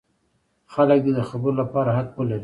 [0.73, 2.39] خلک دې د خبرو لپاره حق ولري.